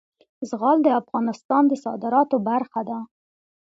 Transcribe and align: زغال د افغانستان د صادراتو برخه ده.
زغال 0.49 0.77
د 0.83 0.87
افغانستان 1.01 1.63
د 1.67 1.73
صادراتو 1.83 2.35
برخه 2.49 2.81
ده. 2.89 2.99